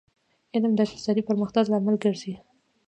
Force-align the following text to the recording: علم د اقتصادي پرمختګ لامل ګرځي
علم 0.53 0.71
د 0.75 0.79
اقتصادي 0.87 1.21
پرمختګ 1.29 1.65
لامل 1.71 1.95
ګرځي 2.03 2.33